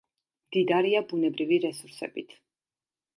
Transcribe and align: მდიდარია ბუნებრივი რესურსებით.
მდიდარია 0.45 1.01
ბუნებრივი 1.11 1.59
რესურსებით. 1.65 2.33